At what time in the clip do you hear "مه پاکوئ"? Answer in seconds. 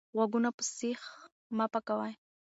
1.57-2.13